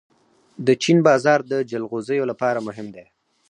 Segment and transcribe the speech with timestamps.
[0.67, 3.05] د چین بازار د جلغوزیو لپاره مهم دی.